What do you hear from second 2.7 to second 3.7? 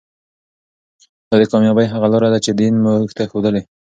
موږ ته ښودلې.